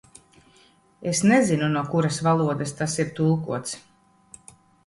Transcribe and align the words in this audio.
Es 1.11 1.21
nezinu, 1.33 1.69
no 1.75 1.85
kuras 1.93 2.19
valodas 2.29 2.75
tas 2.81 2.99
ir 3.05 3.15
tulkots. 3.21 3.79